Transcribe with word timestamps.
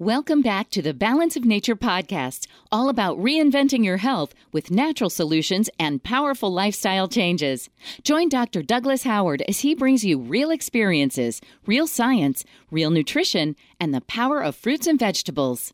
Welcome 0.00 0.42
back 0.42 0.70
to 0.70 0.82
the 0.82 0.92
Balance 0.92 1.36
of 1.36 1.44
Nature 1.44 1.76
podcast, 1.76 2.48
all 2.72 2.88
about 2.88 3.16
reinventing 3.16 3.84
your 3.84 3.98
health 3.98 4.34
with 4.50 4.72
natural 4.72 5.08
solutions 5.08 5.70
and 5.78 6.02
powerful 6.02 6.52
lifestyle 6.52 7.06
changes. 7.06 7.70
Join 8.02 8.28
Dr. 8.28 8.60
Douglas 8.60 9.04
Howard 9.04 9.42
as 9.42 9.60
he 9.60 9.72
brings 9.72 10.04
you 10.04 10.18
real 10.18 10.50
experiences, 10.50 11.40
real 11.64 11.86
science, 11.86 12.44
real 12.72 12.90
nutrition, 12.90 13.54
and 13.78 13.94
the 13.94 14.00
power 14.00 14.42
of 14.42 14.56
fruits 14.56 14.88
and 14.88 14.98
vegetables. 14.98 15.72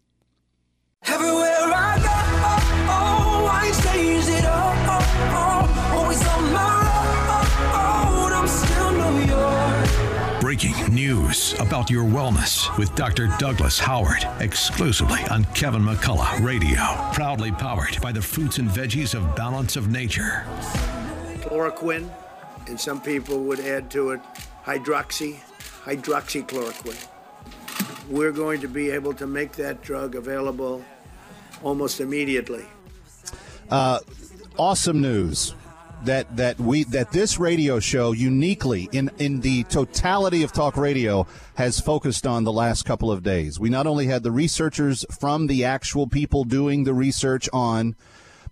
Everywhere 1.07 1.73
I 1.73 2.61
go, 2.67 2.70
news 10.91 11.55
about 11.61 11.89
your 11.89 12.05
wellness 12.05 12.77
with 12.77 12.95
Dr. 12.95 13.29
Douglas 13.39 13.79
Howard, 13.79 14.27
exclusively 14.41 15.21
on 15.31 15.45
Kevin 15.55 15.83
McCullough 15.83 16.45
Radio. 16.45 16.81
Proudly 17.13 17.53
powered 17.53 18.01
by 18.01 18.13
the 18.13 18.21
fruits 18.21 18.59
and 18.59 18.69
veggies 18.69 19.15
of 19.15 19.37
Balance 19.37 19.77
of 19.77 19.89
Nature. 19.89 20.45
chloroquine, 21.43 22.11
and 22.67 22.79
some 22.79 23.01
people 23.01 23.43
would 23.45 23.61
add 23.61 23.91
to 23.93 24.11
it 24.11 24.21
hydroxy, 24.65 25.39
hydroxychloroquine. 25.85 27.07
We're 28.09 28.33
going 28.33 28.61
to 28.61 28.69
be 28.69 28.91
able 28.91 29.15
to 29.15 29.27
make 29.27 29.53
that 29.53 29.83
drug 29.83 30.15
available 30.15 30.85
almost 31.63 32.01
immediately. 32.01 32.65
Uh, 33.71 34.01
awesome 34.59 35.01
news 35.01 35.55
that 36.05 36.37
that 36.37 36.59
we 36.59 36.85
that 36.85 37.13
this 37.13 37.39
radio 37.39 37.79
show 37.81 38.13
uniquely 38.13 38.89
in 38.93 39.11
in 39.19 39.41
the 39.41 39.65
totality 39.65 40.43
of 40.43 40.53
talk 40.53 40.77
radio 40.77 41.27
has 41.55 41.81
focused 41.81 42.27
on 42.27 42.45
the 42.45 42.53
last 42.53 42.85
couple 42.85 43.11
of 43.11 43.23
days. 43.23 43.61
We 43.61 43.69
not 43.69 43.87
only 43.87 44.07
had 44.07 44.23
the 44.23 44.31
researchers 44.31 45.05
from 45.19 45.47
the 45.47 45.65
actual 45.65 46.07
people 46.07 46.45
doing 46.45 46.85
the 46.85 46.95
research 46.95 47.49
on 47.53 47.97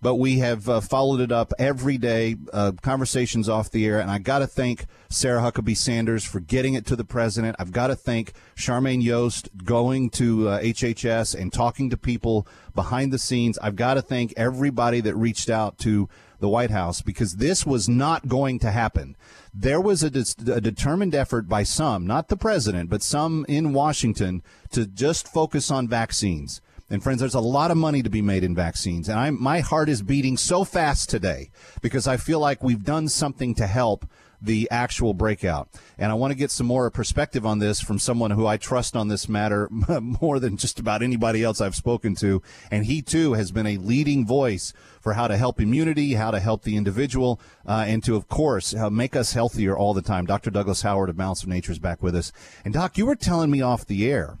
but 0.01 0.15
we 0.15 0.39
have 0.39 0.69
uh, 0.69 0.81
followed 0.81 1.19
it 1.19 1.31
up 1.31 1.53
every 1.59 1.97
day, 1.97 2.35
uh, 2.53 2.71
conversations 2.81 3.49
off 3.49 3.69
the 3.69 3.85
air. 3.85 3.99
And 3.99 4.09
I 4.09 4.17
got 4.17 4.39
to 4.39 4.47
thank 4.47 4.85
Sarah 5.09 5.41
Huckabee 5.41 5.77
Sanders 5.77 6.23
for 6.23 6.39
getting 6.39 6.73
it 6.73 6.85
to 6.87 6.95
the 6.95 7.03
president. 7.03 7.55
I've 7.59 7.71
got 7.71 7.87
to 7.87 7.95
thank 7.95 8.33
Charmaine 8.55 9.03
Yoest 9.03 9.49
going 9.63 10.09
to 10.11 10.47
uh, 10.49 10.61
HHS 10.61 11.39
and 11.39 11.51
talking 11.51 11.89
to 11.89 11.97
people 11.97 12.47
behind 12.75 13.11
the 13.11 13.19
scenes. 13.19 13.57
I've 13.59 13.75
got 13.75 13.95
to 13.95 14.01
thank 14.01 14.33
everybody 14.37 15.01
that 15.01 15.15
reached 15.15 15.49
out 15.49 15.77
to 15.79 16.07
the 16.39 16.49
White 16.49 16.71
House 16.71 17.01
because 17.01 17.35
this 17.35 17.65
was 17.65 17.89
not 17.89 18.27
going 18.27 18.59
to 18.59 18.71
happen. 18.71 19.17
There 19.53 19.81
was 19.81 20.03
a, 20.03 20.09
dis- 20.09 20.35
a 20.47 20.61
determined 20.61 21.13
effort 21.13 21.49
by 21.49 21.63
some, 21.63 22.07
not 22.07 22.29
the 22.29 22.37
president, 22.37 22.89
but 22.89 23.03
some 23.03 23.45
in 23.49 23.73
Washington 23.73 24.41
to 24.71 24.85
just 24.85 25.27
focus 25.27 25.69
on 25.69 25.87
vaccines. 25.87 26.61
And 26.89 27.03
friends, 27.03 27.19
there's 27.19 27.35
a 27.35 27.39
lot 27.39 27.71
of 27.71 27.77
money 27.77 28.01
to 28.01 28.09
be 28.09 28.21
made 28.21 28.43
in 28.43 28.55
vaccines. 28.55 29.09
And 29.09 29.19
I'm, 29.19 29.41
my 29.41 29.59
heart 29.59 29.89
is 29.89 30.01
beating 30.01 30.37
so 30.37 30.63
fast 30.63 31.09
today 31.09 31.51
because 31.81 32.07
I 32.07 32.17
feel 32.17 32.39
like 32.39 32.63
we've 32.63 32.83
done 32.83 33.07
something 33.07 33.53
to 33.55 33.67
help 33.67 34.05
the 34.41 34.67
actual 34.71 35.13
breakout. 35.13 35.69
And 35.97 36.11
I 36.11 36.15
want 36.15 36.31
to 36.31 36.37
get 36.37 36.51
some 36.51 36.67
more 36.67 36.89
perspective 36.89 37.45
on 37.45 37.59
this 37.59 37.81
from 37.81 37.99
someone 37.99 38.31
who 38.31 38.47
I 38.47 38.57
trust 38.57 38.95
on 38.95 39.07
this 39.07 39.27
matter 39.27 39.67
more 40.01 40.39
than 40.39 40.57
just 40.57 40.79
about 40.79 41.03
anybody 41.03 41.43
else 41.43 41.61
I've 41.61 41.75
spoken 41.75 42.15
to. 42.15 42.41
And 42.71 42.85
he 42.85 43.01
too 43.01 43.33
has 43.33 43.51
been 43.51 43.67
a 43.67 43.77
leading 43.77 44.25
voice 44.25 44.73
for 45.01 45.13
how 45.13 45.27
to 45.27 45.37
help 45.37 45.59
immunity, 45.59 46.13
how 46.13 46.31
to 46.31 46.39
help 46.39 46.63
the 46.63 46.77
individual, 46.77 47.39
uh, 47.67 47.85
and 47.87 48.03
to, 48.05 48.15
of 48.15 48.27
course, 48.27 48.73
uh, 48.73 48.89
make 48.89 49.15
us 49.15 49.33
healthier 49.33 49.77
all 49.77 49.93
the 49.93 50.01
time. 50.01 50.25
Dr. 50.25 50.49
Douglas 50.49 50.81
Howard 50.81 51.09
of 51.09 51.17
Balance 51.17 51.43
of 51.43 51.49
Nature 51.49 51.73
is 51.73 51.79
back 51.79 52.01
with 52.01 52.15
us. 52.15 52.31
And 52.63 52.73
Doc, 52.73 52.97
you 52.97 53.05
were 53.05 53.15
telling 53.15 53.51
me 53.51 53.61
off 53.61 53.85
the 53.85 54.09
air 54.09 54.37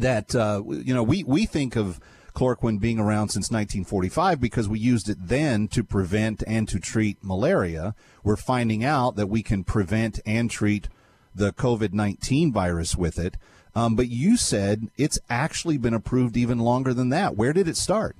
that 0.00 0.34
uh, 0.34 0.62
you 0.66 0.94
know 0.94 1.02
we 1.02 1.24
we 1.24 1.46
think 1.46 1.76
of 1.76 2.00
chloroquine 2.34 2.78
being 2.78 2.98
around 2.98 3.30
since 3.30 3.50
1945 3.50 4.40
because 4.40 4.68
we 4.68 4.78
used 4.78 5.08
it 5.08 5.16
then 5.20 5.66
to 5.68 5.82
prevent 5.82 6.44
and 6.46 6.68
to 6.68 6.78
treat 6.78 7.16
malaria. 7.22 7.94
We're 8.22 8.36
finding 8.36 8.84
out 8.84 9.16
that 9.16 9.28
we 9.28 9.42
can 9.42 9.64
prevent 9.64 10.20
and 10.26 10.50
treat 10.50 10.88
the 11.34 11.52
COVID-19 11.52 12.52
virus 12.52 12.94
with 12.94 13.18
it. 13.18 13.36
Um, 13.74 13.94
but 13.94 14.08
you 14.08 14.36
said 14.36 14.88
it's 14.96 15.18
actually 15.28 15.78
been 15.78 15.94
approved 15.94 16.36
even 16.36 16.58
longer 16.58 16.94
than 16.94 17.08
that. 17.10 17.36
Where 17.36 17.52
did 17.52 17.68
it 17.68 17.76
start? 17.76 18.16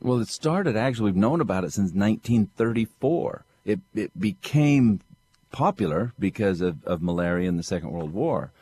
Well, 0.00 0.20
it 0.20 0.28
started 0.28 0.76
actually, 0.76 1.12
we've 1.12 1.16
known 1.16 1.40
about 1.40 1.64
it 1.64 1.72
since 1.72 1.92
1934. 1.92 3.44
It, 3.64 3.80
it 3.94 4.18
became 4.18 5.00
popular 5.50 6.12
because 6.18 6.60
of, 6.60 6.84
of 6.84 7.02
malaria 7.02 7.48
in 7.48 7.56
the 7.56 7.62
Second 7.62 7.90
World 7.90 8.12
War. 8.12 8.52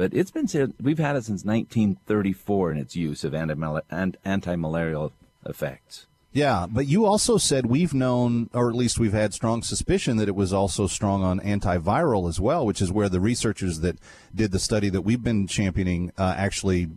But 0.00 0.14
it's 0.14 0.30
been 0.30 0.48
said, 0.48 0.72
we've 0.80 0.98
had 0.98 1.16
it 1.16 1.24
since 1.24 1.44
1934 1.44 2.72
in 2.72 2.78
its 2.78 2.96
use 2.96 3.22
of 3.22 3.34
anti 3.34 3.82
anti-malarial 4.24 5.12
effects. 5.44 6.06
Yeah, 6.32 6.66
but 6.70 6.86
you 6.86 7.04
also 7.04 7.36
said 7.36 7.66
we've 7.66 7.92
known, 7.92 8.48
or 8.54 8.70
at 8.70 8.74
least 8.74 8.98
we've 8.98 9.12
had 9.12 9.34
strong 9.34 9.60
suspicion 9.62 10.16
that 10.16 10.26
it 10.26 10.34
was 10.34 10.54
also 10.54 10.86
strong 10.86 11.22
on 11.22 11.38
antiviral 11.40 12.30
as 12.30 12.40
well, 12.40 12.64
which 12.64 12.80
is 12.80 12.90
where 12.90 13.10
the 13.10 13.20
researchers 13.20 13.80
that 13.80 13.98
did 14.34 14.52
the 14.52 14.58
study 14.58 14.88
that 14.88 15.02
we've 15.02 15.22
been 15.22 15.46
championing 15.46 16.12
uh, 16.16 16.34
actually 16.34 16.88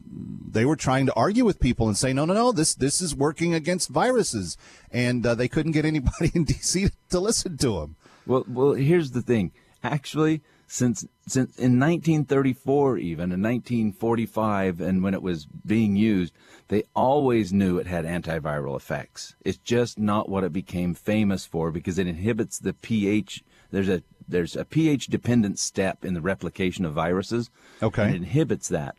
they 0.50 0.64
were 0.64 0.78
trying 0.78 1.06
to 1.08 1.14
argue 1.14 1.44
with 1.44 1.60
people 1.60 1.90
and 1.90 1.98
say, 1.98 2.14
no, 2.14 2.24
no, 2.24 2.34
no, 2.34 2.52
this 2.54 2.74
this 2.74 3.02
is 3.02 3.14
working 3.14 3.54
against 3.54 3.90
viruses, 3.90 4.56
and 4.94 5.26
uh, 5.26 5.36
they 5.36 5.50
couldn't 5.50 5.74
get 5.74 5.84
anybody 5.84 6.32
in 6.36 6.46
D.C. 6.46 6.88
to 7.10 7.20
listen 7.20 7.58
to 7.58 7.82
them. 7.82 7.98
Well, 8.26 8.46
well, 8.48 8.72
here's 8.72 9.12
the 9.12 9.22
thing. 9.22 9.52
Actually, 9.84 10.42
since 10.74 11.06
since 11.28 11.56
in 11.60 11.80
1934, 11.80 12.98
even 12.98 13.32
in 13.32 13.44
1945, 13.44 14.82
and 14.82 15.04
when 15.04 15.14
it 15.14 15.22
was 15.22 15.46
being 15.46 15.96
used, 15.96 16.34
they 16.70 16.82
always 16.96 17.54
knew 17.54 17.78
it 17.78 17.86
had 17.86 18.06
antiviral 18.06 18.76
effects. 18.76 19.36
It's 19.46 19.60
just 19.60 20.00
not 20.00 20.30
what 20.30 20.44
it 20.44 20.52
became 20.52 20.96
famous 20.96 21.46
for 21.46 21.70
because 21.70 22.00
it 22.00 22.08
inhibits 22.08 22.58
the 22.58 22.74
pH. 22.74 23.44
There's 23.70 23.88
a 23.88 24.02
there's 24.28 24.56
a 24.56 24.66
pH 24.66 25.08
dependent 25.08 25.60
step 25.60 26.04
in 26.04 26.16
the 26.16 26.22
replication 26.22 26.86
of 26.86 26.94
viruses. 26.94 27.52
Okay. 27.84 28.06
And 28.06 28.16
it 28.16 28.18
inhibits 28.18 28.68
that. 28.70 28.96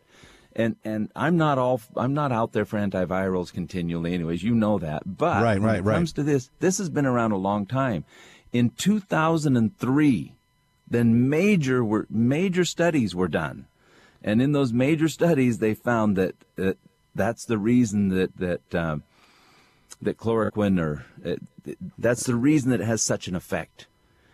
And 0.55 0.77
and 0.85 1.11
I'm 1.13 1.35
not 1.35 1.57
all 1.57 1.81
I'm 1.97 2.13
not 2.13 2.31
out 2.31 2.53
there 2.53 2.63
for 2.63 2.79
antivirals 2.79 3.51
continually 3.51 4.13
anyways, 4.13 4.43
you 4.43 4.55
know 4.55 4.79
that. 4.79 5.17
But 5.17 5.43
Right, 5.43 5.59
when 5.59 5.63
right, 5.63 5.79
it 5.79 5.83
right. 5.83 5.95
comes 5.95 6.13
to 6.13 6.23
this, 6.23 6.49
this 6.61 6.77
has 6.77 6.89
been 6.89 7.05
around 7.05 7.33
a 7.33 7.37
long 7.37 7.65
time. 7.65 8.05
In 8.53 8.69
2003, 8.69 10.34
then 10.87 11.29
major 11.29 11.83
were 11.83 12.05
major 12.09 12.65
studies 12.65 13.15
were 13.15 13.27
done, 13.27 13.67
and 14.23 14.41
in 14.41 14.51
those 14.51 14.73
major 14.73 15.07
studies, 15.07 15.57
they 15.57 15.73
found 15.73 16.15
that 16.15 16.35
uh, 16.57 16.73
that's 17.13 17.45
the 17.45 17.57
reason 17.57 18.09
that 18.09 18.37
that 18.37 18.75
um, 18.75 19.03
that 20.01 20.17
chloroquine 20.17 20.79
or 20.79 21.05
uh, 21.25 21.35
that's 21.97 22.23
the 22.25 22.35
reason 22.35 22.71
that 22.71 22.81
it 22.81 22.85
has 22.85 23.01
such 23.01 23.27
an 23.27 23.35
effect, 23.35 23.87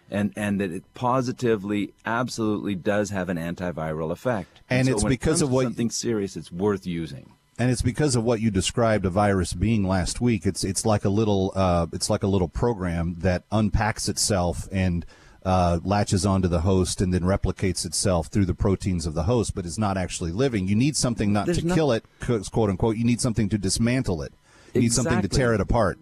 and 0.10 0.34
and 0.36 0.60
that 0.60 0.72
it 0.72 0.84
positively, 0.94 1.94
absolutely 2.06 2.76
does 2.76 3.12
have 3.12 3.30
an 3.30 3.38
antiviral 3.38 4.12
effect. 4.12 4.62
And 4.70 4.88
so 4.88 4.94
it's 4.94 5.04
it 5.04 5.10
because 5.10 5.40
comes 5.40 5.42
of 5.44 5.52
what- 5.52 5.64
something 5.64 5.90
serious, 5.90 6.36
it's 6.36 6.52
worth 6.52 6.86
using. 6.86 7.34
And 7.60 7.70
it's 7.70 7.84
because 7.84 8.16
of 8.16 8.24
what 8.24 8.42
you 8.42 8.50
described 8.50 9.06
a 9.06 9.12
virus 9.12 9.54
being 9.54 9.84
last 9.88 10.20
week. 10.20 10.48
It's 10.48 10.64
it's 10.64 10.84
like 10.84 11.06
a 11.06 11.10
little 11.10 11.52
uh, 11.54 11.86
it's 11.94 12.10
like 12.10 12.24
a 12.24 12.28
little 12.28 12.48
program 12.48 13.18
that 13.20 13.44
unpacks 13.52 14.10
itself 14.10 14.68
and 14.72 15.06
uh, 15.44 15.80
latches 15.84 16.26
onto 16.26 16.48
the 16.48 16.62
host 16.62 17.02
and 17.02 17.14
then 17.14 17.24
replicates 17.24 17.86
itself 17.86 18.28
through 18.28 18.46
the 18.46 18.54
proteins 18.54 19.06
of 19.08 19.14
the 19.14 19.24
host, 19.24 19.56
but 19.56 19.66
is 19.66 19.80
not 19.80 19.98
actually 19.98 20.32
living. 20.32 20.68
You 20.68 20.76
need 20.76 20.96
something 20.96 21.34
not 21.34 21.46
There's 21.48 21.60
to 21.60 21.68
no- 21.68 21.76
kill 21.76 21.92
it, 21.92 22.06
quote 22.20 22.70
unquote. 22.70 22.98
You 22.98 23.06
need 23.06 23.22
something 23.22 23.50
to 23.50 23.58
dismantle 23.58 24.22
it. 24.22 24.34
You 24.74 24.82
need 24.82 24.94
something 24.94 25.22
to 25.22 25.28
tear 25.28 25.54
it 25.54 25.62
apart. 25.62 25.98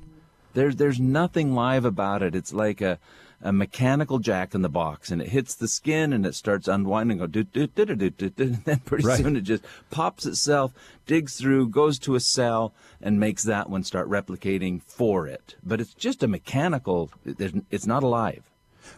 There's 0.53 0.75
there's 0.75 0.99
nothing 0.99 1.53
live 1.53 1.85
about 1.85 2.21
it. 2.23 2.35
It's 2.35 2.51
like 2.51 2.81
a, 2.81 2.99
a 3.41 3.53
mechanical 3.53 4.19
jack 4.19 4.53
in 4.53 4.61
the 4.61 4.67
box, 4.69 5.09
and 5.11 5.21
it 5.21 5.29
hits 5.29 5.55
the 5.55 5.67
skin 5.67 6.11
and 6.11 6.25
it 6.25 6.35
starts 6.35 6.67
unwinding. 6.67 7.19
Go 7.19 7.27
do 7.27 7.43
do 7.43 7.67
do 7.67 7.85
do 7.85 7.95
do 7.95 8.09
do, 8.09 8.29
do, 8.29 8.43
and 8.43 8.65
then 8.65 8.79
pretty 8.79 9.05
Right. 9.07 9.19
soon 9.19 9.35
it 9.37 9.41
just 9.41 9.63
pops 9.89 10.25
itself, 10.25 10.73
digs 11.05 11.37
through, 11.37 11.69
goes 11.69 11.97
to 11.99 12.15
a 12.15 12.19
cell, 12.19 12.73
and 13.01 13.19
makes 13.19 13.43
that 13.43 13.69
one 13.69 13.83
start 13.83 14.09
replicating 14.09 14.81
for 14.83 15.27
it. 15.27 15.55
But 15.63 15.79
it's 15.81 15.93
just 15.93 16.23
a 16.23 16.27
mechanical. 16.27 17.09
It's 17.25 17.87
not 17.87 18.03
alive. 18.03 18.43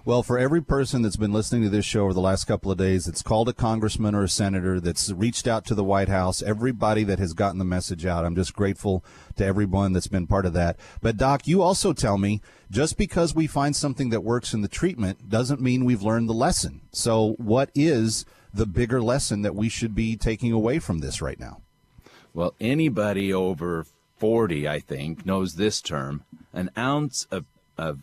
Well, 0.06 0.24
for 0.24 0.38
every 0.38 0.62
person 0.62 1.02
that's 1.02 1.16
been 1.16 1.34
listening 1.34 1.64
to 1.64 1.70
this 1.70 1.86
show 1.86 2.04
over 2.04 2.14
the 2.14 2.22
last 2.22 2.46
couple 2.46 2.72
of 2.72 2.78
days, 2.78 3.06
that's 3.06 3.22
called 3.22 3.50
a 3.50 3.54
congressman 3.54 4.16
or 4.16 4.24
a 4.24 4.30
senator, 4.30 4.80
that's 4.80 5.12
reached 5.12 5.48
out 5.48 5.66
to 5.66 5.76
the 5.76 5.84
White 5.84 6.10
House, 6.10 6.42
everybody 6.42 7.04
that 7.04 7.20
has 7.20 7.34
gotten 7.34 7.60
the 7.60 7.66
message 7.66 8.06
out, 8.06 8.26
I'm 8.26 8.36
just 8.36 8.56
grateful 8.56 9.04
to 9.38 9.46
everyone 9.46 9.94
that's 9.94 10.08
been 10.08 10.28
part 10.28 10.46
of 10.46 10.54
that. 10.54 10.78
But, 11.02 11.18
Doc, 11.18 11.48
you 11.48 11.62
also 11.62 11.94
tell 11.94 12.18
me 12.18 12.42
just 12.70 12.98
because 12.98 13.36
we 13.36 13.48
find 13.48 13.76
something 13.76 14.10
that 14.10 14.24
works 14.24 14.54
in 14.54 14.62
the 14.62 14.68
treatment 14.68 15.30
doesn't 15.30 15.62
mean 15.62 15.86
we've 15.86 16.02
learned 16.02 16.30
the 16.30 16.34
lesson. 16.34 16.82
So, 16.92 17.34
what 17.38 17.70
is 17.76 18.26
the 18.54 18.66
bigger 18.66 19.02
lesson 19.02 19.42
that 19.44 19.56
we 19.56 19.70
should 19.70 19.96
be 19.96 20.16
taking 20.16 20.52
away 20.52 20.80
from 20.80 21.00
this 21.00 21.22
right 21.22 21.40
now? 21.40 21.62
Well, 22.34 22.54
anybody 22.60 23.34
over 23.34 23.86
40, 24.18 24.68
I 24.68 24.80
think, 24.80 25.26
knows 25.26 25.56
this 25.56 25.82
term. 25.82 26.24
An 26.54 26.70
ounce 26.78 27.28
of, 27.32 27.46
of 27.78 28.00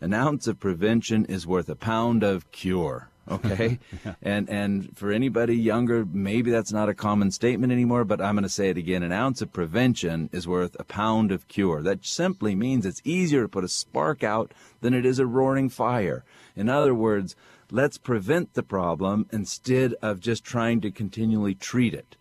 an 0.00 0.14
ounce 0.14 0.46
of 0.46 0.58
prevention 0.58 1.24
is 1.26 1.46
worth 1.46 1.68
a 1.68 1.74
pound 1.74 2.22
of 2.22 2.50
cure. 2.50 3.10
Okay, 3.30 3.78
and 4.22 4.48
and 4.48 4.96
for 4.96 5.12
anybody 5.12 5.56
younger, 5.56 6.04
maybe 6.04 6.50
that's 6.50 6.72
not 6.72 6.88
a 6.88 6.94
common 6.94 7.30
statement 7.30 7.72
anymore. 7.72 8.04
But 8.04 8.20
I'm 8.20 8.34
going 8.34 8.42
to 8.42 8.48
say 8.48 8.70
it 8.70 8.76
again: 8.76 9.02
an 9.02 9.12
ounce 9.12 9.42
of 9.42 9.52
prevention 9.52 10.30
is 10.32 10.48
worth 10.48 10.76
a 10.80 10.84
pound 10.84 11.30
of 11.30 11.46
cure. 11.48 11.82
That 11.82 12.04
simply 12.04 12.54
means 12.54 12.84
it's 12.86 13.02
easier 13.04 13.42
to 13.42 13.48
put 13.48 13.64
a 13.64 13.68
spark 13.68 14.24
out 14.24 14.52
than 14.80 14.94
it 14.94 15.06
is 15.06 15.18
a 15.18 15.26
roaring 15.26 15.68
fire. 15.68 16.24
In 16.56 16.68
other 16.68 16.94
words, 16.94 17.36
let's 17.70 17.98
prevent 17.98 18.54
the 18.54 18.62
problem 18.62 19.26
instead 19.32 19.94
of 20.02 20.20
just 20.20 20.42
trying 20.42 20.80
to 20.80 20.90
continually 20.90 21.54
treat 21.54 21.94
it 21.94 22.16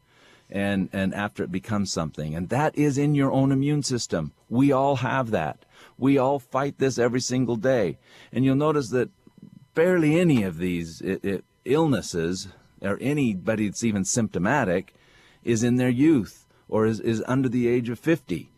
and 0.50 0.90
and 0.92 1.14
after 1.14 1.44
it 1.44 1.52
becomes 1.52 1.92
something 1.92 2.36
and 2.36 2.50
that 2.50 2.76
is 2.78 2.98
in 2.98 3.14
your 3.14 3.31
own 3.31 3.52
immune 3.52 3.84
system 3.84 4.31
we 4.50 4.72
all 4.72 4.98
have 4.98 5.31
that 5.31 5.64
we 6.00 6.18
all 6.18 6.40
fight 6.40 6.78
this 6.80 6.98
every 6.98 7.22
single 7.22 7.56
day 7.56 7.98
and 8.31 8.44
you'll 8.44 8.56
notice 8.56 8.90
that 8.90 9.10
barely 9.75 10.19
any 10.19 10.44
of 10.44 10.57
these 10.57 11.01
illnesses 11.66 12.48
or 12.81 12.98
anybody 13.01 13.68
that's 13.68 13.84
even 13.84 14.06
symptomatic 14.06 14.94
is 15.44 15.63
in 15.63 15.75
their 15.75 15.90
youth 15.90 16.46
or 16.68 16.86
is, 16.86 17.00
is 17.00 17.24
under 17.28 17.50
the 17.50 17.68
age 17.68 17.90
of 17.90 18.00
50 18.00 18.50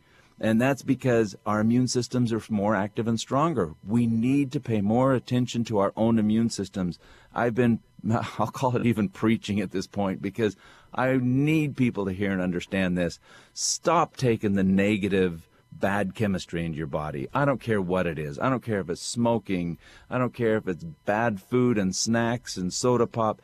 and 0.43 0.59
that's 0.59 0.81
because 0.81 1.35
our 1.45 1.59
immune 1.59 1.88
systems 1.88 2.33
are 2.33 2.41
more 2.49 2.75
active 2.75 3.07
and 3.07 3.19
stronger. 3.19 3.75
We 3.87 4.07
need 4.07 4.51
to 4.53 4.59
pay 4.59 4.81
more 4.81 5.13
attention 5.13 5.63
to 5.65 5.77
our 5.77 5.94
own 5.95 6.17
immune 6.17 6.49
systems. 6.49 6.97
I've 7.31 7.53
been, 7.53 7.79
I'll 8.11 8.47
call 8.47 8.75
it 8.75 8.87
even 8.87 9.09
preaching 9.09 9.61
at 9.61 9.69
this 9.69 9.85
point 9.85 10.19
because 10.19 10.57
I 10.95 11.19
need 11.21 11.77
people 11.77 12.05
to 12.05 12.11
hear 12.11 12.31
and 12.31 12.41
understand 12.41 12.97
this. 12.97 13.19
Stop 13.53 14.17
taking 14.17 14.55
the 14.55 14.63
negative, 14.63 15.47
bad 15.71 16.15
chemistry 16.15 16.65
into 16.65 16.77
your 16.77 16.88
body. 16.88 17.27
I 17.33 17.45
don't 17.45 17.62
care 17.62 17.81
what 17.81 18.07
it 18.07 18.19
is. 18.19 18.38
I 18.39 18.50
don't 18.50 18.63
care 18.63 18.79
if 18.79 18.89
it's 18.89 19.01
smoking. 19.01 19.77
I 20.09 20.18
don't 20.18 20.33
care 20.33 20.57
if 20.57 20.68
it's 20.68 20.83
bad 20.83 21.41
food 21.41 21.77
and 21.77 21.95
snacks 21.95 22.57
and 22.57 22.73
soda 22.73 23.07
pop. 23.07 23.41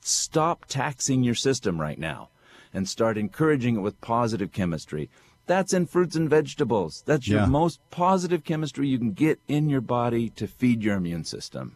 Stop 0.00 0.64
taxing 0.66 1.22
your 1.22 1.34
system 1.34 1.80
right 1.80 1.98
now 1.98 2.30
and 2.72 2.88
start 2.88 3.18
encouraging 3.18 3.76
it 3.76 3.80
with 3.80 4.00
positive 4.00 4.52
chemistry. 4.52 5.10
That's 5.46 5.72
in 5.72 5.86
fruits 5.86 6.14
and 6.14 6.28
vegetables. 6.28 7.02
That's 7.06 7.26
your 7.26 7.46
most 7.46 7.80
positive 7.90 8.44
chemistry 8.44 8.86
you 8.86 8.98
can 8.98 9.12
get 9.12 9.40
in 9.48 9.70
your 9.70 9.80
body 9.80 10.28
to 10.30 10.46
feed 10.46 10.82
your 10.82 10.96
immune 10.96 11.24
system. 11.24 11.74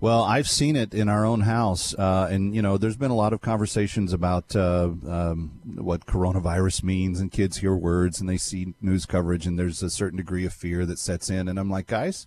Well, 0.00 0.22
I've 0.22 0.48
seen 0.48 0.76
it 0.76 0.94
in 0.94 1.10
our 1.10 1.26
own 1.26 1.42
house, 1.42 1.92
uh, 1.92 2.26
and 2.30 2.54
you 2.54 2.62
know, 2.62 2.78
there's 2.78 2.96
been 2.96 3.10
a 3.10 3.16
lot 3.16 3.34
of 3.34 3.42
conversations 3.42 4.14
about 4.14 4.56
uh, 4.56 4.92
um, 5.06 5.60
what 5.74 6.06
coronavirus 6.06 6.82
means, 6.82 7.20
and 7.20 7.30
kids 7.30 7.58
hear 7.58 7.76
words 7.76 8.18
and 8.18 8.26
they 8.26 8.38
see 8.38 8.72
news 8.80 9.04
coverage, 9.04 9.46
and 9.46 9.58
there's 9.58 9.82
a 9.82 9.90
certain 9.90 10.16
degree 10.16 10.46
of 10.46 10.54
fear 10.54 10.86
that 10.86 10.98
sets 10.98 11.28
in. 11.28 11.48
And 11.48 11.58
I'm 11.58 11.68
like, 11.68 11.86
guys, 11.86 12.26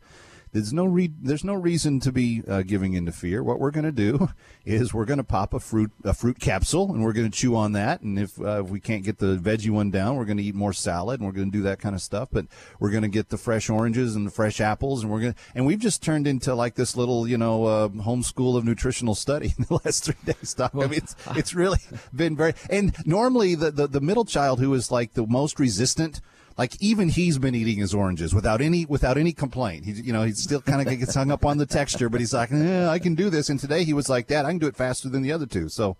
there's 0.53 0.71
no 0.71 0.85
re- 0.85 1.11
there's 1.21 1.44
no 1.44 1.55
reason 1.55 2.00
to 2.01 2.11
be 2.11 2.44
uh, 2.47 2.61
giving 2.61 2.94
into 2.94 3.11
fear. 3.11 3.44
What 3.44 3.59
we're 3.59 3.71
going 3.71 3.85
to 3.85 3.91
do 3.91 4.29
is 4.65 4.94
we're 4.94 5.05
going 5.05 5.17
to 5.17 5.23
pop 5.23 5.53
a 5.53 5.59
fruit 5.59 5.91
a 6.03 6.13
fruit 6.13 6.39
capsule, 6.39 6.94
and 6.94 7.03
we're 7.03 7.13
going 7.13 7.29
to 7.29 7.38
chew 7.38 7.55
on 7.55 7.73
that. 7.73 8.01
And 8.01 8.19
if, 8.19 8.39
uh, 8.39 8.63
if 8.63 8.69
we 8.69 8.79
can't 8.79 9.03
get 9.03 9.17
the 9.17 9.35
veggie 9.35 9.71
one 9.71 9.89
down, 9.89 10.15
we're 10.15 10.25
going 10.25 10.38
to 10.38 10.44
eat 10.44 10.55
more 10.55 10.71
salad, 10.71 11.19
and 11.19 11.27
we're 11.27 11.33
going 11.33 11.51
to 11.51 11.57
do 11.57 11.63
that 11.63 11.79
kind 11.79 11.95
of 11.95 12.01
stuff. 12.01 12.29
But 12.31 12.45
we're 12.79 12.91
going 12.91 13.01
to 13.01 13.09
get 13.09 13.29
the 13.29 13.38
fresh 13.38 13.69
oranges 13.69 14.15
and 14.15 14.27
the 14.27 14.31
fresh 14.31 14.61
apples, 14.61 15.01
and 15.01 15.11
we're 15.11 15.21
going 15.21 15.33
to 15.33 15.39
and 15.55 15.65
we've 15.65 15.79
just 15.79 16.03
turned 16.03 16.27
into 16.27 16.53
like 16.53 16.75
this 16.75 16.95
little 16.95 17.27
you 17.27 17.38
know 17.38 17.65
uh, 17.65 17.88
homeschool 17.89 18.55
of 18.55 18.63
nutritional 18.63 19.15
study 19.15 19.53
in 19.57 19.65
the 19.67 19.79
last 19.83 20.05
three 20.05 20.15
days. 20.23 20.53
Doc. 20.53 20.71
I 20.75 20.88
mean, 20.88 20.94
it's 20.94 21.15
it's 21.35 21.55
really 21.55 21.79
been 22.15 22.35
very. 22.35 22.53
And 22.69 22.95
normally 23.07 23.55
the, 23.55 23.71
the 23.71 23.88
the 23.88 24.01
middle 24.01 24.25
child 24.25 24.59
who 24.59 24.71
is 24.75 24.91
like 24.91 25.13
the 25.13 25.25
most 25.25 25.59
resistant 25.59 26.21
like 26.57 26.81
even 26.81 27.09
he's 27.09 27.38
been 27.38 27.55
eating 27.55 27.77
his 27.77 27.94
oranges 27.94 28.33
without 28.33 28.61
any 28.61 28.85
without 28.85 29.17
any 29.17 29.33
complaint. 29.33 29.85
He 29.85 29.94
you 29.94 30.13
know 30.13 30.23
he 30.23 30.31
still 30.33 30.61
kind 30.61 30.88
of 30.88 31.00
gets 31.00 31.15
hung 31.15 31.31
up 31.31 31.45
on 31.45 31.57
the 31.57 31.65
texture, 31.65 32.09
but 32.09 32.19
he's 32.19 32.33
like, 32.33 32.51
eh, 32.51 32.88
I 32.88 33.00
can 33.00 33.15
do 33.15 33.29
this. 33.29 33.50
And 33.50 33.59
today 33.59 33.83
he 33.83 33.94
was 33.94 34.09
like, 34.09 34.27
Dad, 34.27 34.45
I 34.45 34.50
can 34.50 34.59
do 34.59 34.67
it 34.67 34.75
faster 34.75 35.09
than 35.09 35.21
the 35.21 35.31
other 35.31 35.45
two. 35.45 35.69
So, 35.69 35.97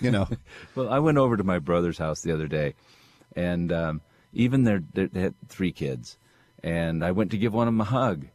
you 0.00 0.10
know, 0.10 0.28
Well, 0.74 0.88
I 0.88 0.98
went 0.98 1.18
over 1.18 1.36
to 1.36 1.44
my 1.44 1.58
brother's 1.58 1.98
house 1.98 2.20
the 2.20 2.32
other 2.32 2.48
day, 2.48 2.74
and 3.36 3.72
um, 3.72 4.00
even 4.32 4.64
their, 4.64 4.82
their 4.94 5.08
they 5.08 5.20
had 5.20 5.34
three 5.48 5.72
kids, 5.72 6.18
and 6.62 7.04
I 7.04 7.12
went 7.12 7.30
to 7.32 7.38
give 7.38 7.54
one 7.54 7.68
of 7.68 7.74
them 7.74 7.80
a 7.80 7.84
hug, 7.84 8.26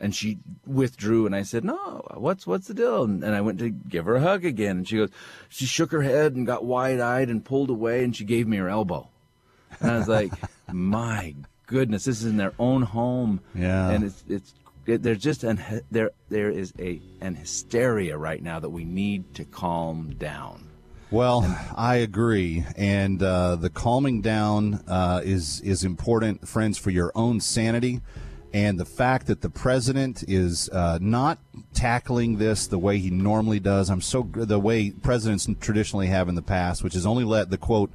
and 0.00 0.14
she 0.14 0.38
withdrew, 0.66 1.26
and 1.26 1.34
I 1.34 1.42
said, 1.42 1.64
"No, 1.64 2.04
what's 2.14 2.46
what's 2.46 2.66
the 2.68 2.74
deal?" 2.74 3.04
And, 3.04 3.22
and 3.22 3.34
I 3.34 3.40
went 3.40 3.58
to 3.58 3.70
give 3.70 4.06
her 4.06 4.16
a 4.16 4.20
hug 4.20 4.44
again, 4.44 4.78
and 4.78 4.88
she 4.88 4.96
goes, 4.96 5.10
she 5.48 5.66
shook 5.66 5.92
her 5.92 6.02
head 6.02 6.34
and 6.34 6.46
got 6.46 6.64
wide 6.64 7.00
eyed 7.00 7.28
and 7.28 7.44
pulled 7.44 7.70
away, 7.70 8.02
and 8.04 8.16
she 8.16 8.24
gave 8.24 8.46
me 8.48 8.56
her 8.56 8.68
elbow, 8.68 9.08
and 9.80 9.90
I 9.90 9.98
was 9.98 10.08
like, 10.08 10.32
"My 10.72 11.34
goodness, 11.66 12.04
this 12.04 12.20
is 12.20 12.26
in 12.26 12.36
their 12.36 12.52
own 12.58 12.82
home, 12.82 13.40
Yeah. 13.54 13.90
and 13.90 14.04
it's 14.04 14.24
it's." 14.28 14.54
It, 14.84 15.04
there's 15.04 15.18
just 15.18 15.44
an 15.44 15.62
there 15.92 16.10
there 16.28 16.50
is 16.50 16.72
a 16.80 17.00
an 17.20 17.36
hysteria 17.36 18.18
right 18.18 18.42
now 18.42 18.58
that 18.58 18.70
we 18.70 18.84
need 18.84 19.32
to 19.34 19.44
calm 19.44 20.16
down. 20.18 20.64
Well, 21.12 21.44
I 21.76 21.96
agree, 21.96 22.64
and 22.76 23.22
uh, 23.22 23.54
the 23.56 23.70
calming 23.70 24.22
down 24.22 24.82
uh, 24.88 25.20
is 25.22 25.60
is 25.60 25.84
important, 25.84 26.48
friends, 26.48 26.78
for 26.78 26.90
your 26.90 27.12
own 27.14 27.38
sanity, 27.40 28.00
and 28.52 28.80
the 28.80 28.84
fact 28.84 29.28
that 29.28 29.40
the 29.40 29.50
president 29.50 30.24
is 30.26 30.68
uh, 30.70 30.98
not 31.00 31.38
tackling 31.74 32.38
this 32.38 32.66
the 32.66 32.78
way 32.78 32.98
he 32.98 33.10
normally 33.10 33.60
does. 33.60 33.88
I'm 33.88 34.00
so 34.00 34.28
the 34.34 34.58
way 34.58 34.90
presidents 34.90 35.46
traditionally 35.60 36.08
have 36.08 36.28
in 36.28 36.34
the 36.34 36.42
past, 36.42 36.82
which 36.82 36.96
is 36.96 37.06
only 37.06 37.22
let 37.24 37.50
the 37.50 37.58
quote. 37.58 37.92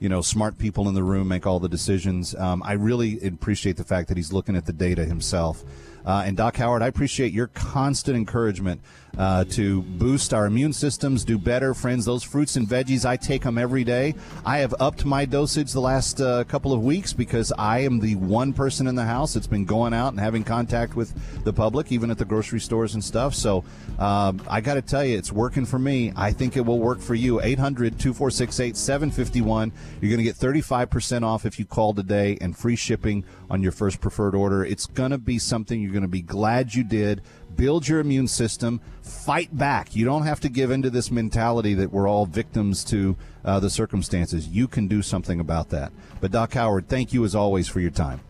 You 0.00 0.08
know, 0.08 0.22
smart 0.22 0.58
people 0.58 0.88
in 0.88 0.94
the 0.94 1.04
room 1.04 1.28
make 1.28 1.46
all 1.46 1.60
the 1.60 1.68
decisions. 1.68 2.34
Um, 2.34 2.62
I 2.64 2.72
really 2.72 3.24
appreciate 3.24 3.76
the 3.76 3.84
fact 3.84 4.08
that 4.08 4.16
he's 4.16 4.32
looking 4.32 4.56
at 4.56 4.66
the 4.66 4.72
data 4.72 5.04
himself. 5.04 5.62
Uh, 6.04 6.24
and 6.26 6.36
Doc 6.36 6.56
Howard, 6.56 6.82
I 6.82 6.86
appreciate 6.86 7.32
your 7.32 7.48
constant 7.48 8.16
encouragement 8.16 8.80
uh, 9.18 9.44
to 9.44 9.82
boost 9.82 10.32
our 10.32 10.46
immune 10.46 10.72
systems, 10.72 11.24
do 11.24 11.38
better, 11.38 11.74
friends. 11.74 12.04
Those 12.04 12.22
fruits 12.22 12.56
and 12.56 12.66
veggies, 12.66 13.04
I 13.04 13.16
take 13.16 13.42
them 13.42 13.58
every 13.58 13.84
day. 13.84 14.14
I 14.44 14.58
have 14.58 14.74
upped 14.80 15.04
my 15.04 15.24
dosage 15.24 15.72
the 15.72 15.80
last 15.80 16.20
uh, 16.20 16.44
couple 16.44 16.72
of 16.72 16.82
weeks 16.82 17.12
because 17.12 17.52
I 17.58 17.80
am 17.80 18.00
the 18.00 18.16
one 18.16 18.52
person 18.52 18.86
in 18.86 18.94
the 18.94 19.04
house 19.04 19.34
that's 19.34 19.46
been 19.46 19.64
going 19.64 19.92
out 19.92 20.08
and 20.08 20.20
having 20.20 20.44
contact 20.44 20.94
with 20.94 21.12
the 21.44 21.52
public, 21.52 21.92
even 21.92 22.10
at 22.10 22.18
the 22.18 22.24
grocery 22.24 22.60
stores 22.60 22.94
and 22.94 23.02
stuff. 23.02 23.34
So 23.34 23.64
um, 23.98 24.40
I 24.48 24.60
got 24.60 24.74
to 24.74 24.82
tell 24.82 25.04
you, 25.04 25.18
it's 25.18 25.32
working 25.32 25.66
for 25.66 25.78
me. 25.78 26.12
I 26.16 26.32
think 26.32 26.56
it 26.56 26.64
will 26.64 26.78
work 26.78 27.00
for 27.00 27.14
you. 27.14 27.40
800 27.40 27.98
246 27.98 28.60
8751. 28.60 29.72
You're 30.00 30.10
going 30.10 30.18
to 30.18 30.24
get 30.24 30.36
35% 30.36 31.22
off 31.22 31.44
if 31.44 31.58
you 31.58 31.64
call 31.64 31.94
today 31.94 32.38
and 32.40 32.56
free 32.56 32.76
shipping 32.76 33.24
on 33.50 33.62
your 33.62 33.72
first 33.72 34.00
preferred 34.00 34.34
order. 34.34 34.64
It's 34.64 34.86
going 34.86 35.10
to 35.10 35.18
be 35.18 35.38
something 35.38 35.80
you're 35.90 36.00
going 36.00 36.02
to 36.02 36.08
be 36.08 36.22
glad 36.22 36.74
you 36.74 36.84
did. 36.84 37.22
Build 37.56 37.88
your 37.88 37.98
immune 37.98 38.28
system. 38.28 38.80
Fight 39.02 39.56
back. 39.56 39.96
You 39.96 40.04
don't 40.04 40.22
have 40.22 40.40
to 40.40 40.48
give 40.48 40.70
into 40.70 40.88
this 40.88 41.10
mentality 41.10 41.74
that 41.74 41.92
we're 41.92 42.08
all 42.08 42.26
victims 42.26 42.84
to 42.84 43.16
uh, 43.44 43.58
the 43.58 43.70
circumstances. 43.70 44.46
You 44.46 44.68
can 44.68 44.86
do 44.86 45.02
something 45.02 45.40
about 45.40 45.70
that. 45.70 45.92
But, 46.20 46.30
Doc 46.30 46.54
Howard, 46.54 46.88
thank 46.88 47.12
you 47.12 47.24
as 47.24 47.34
always 47.34 47.66
for 47.66 47.80
your 47.80 47.90
time. 47.90 48.20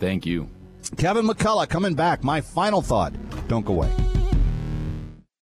Thank 0.00 0.26
you. 0.26 0.48
Kevin 0.96 1.26
McCullough 1.26 1.68
coming 1.68 1.94
back. 1.94 2.24
My 2.24 2.40
final 2.40 2.82
thought 2.82 3.12
don't 3.48 3.64
go 3.64 3.74
away. 3.74 4.15